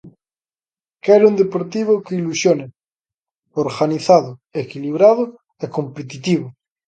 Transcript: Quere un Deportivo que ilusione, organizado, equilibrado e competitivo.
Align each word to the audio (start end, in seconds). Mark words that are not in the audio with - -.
Quere 1.03 1.27
un 1.31 1.35
Deportivo 1.41 1.93
que 2.05 2.17
ilusione, 2.19 2.65
organizado, 3.65 4.31
equilibrado 4.63 5.23
e 5.63 5.65
competitivo. 5.77 6.47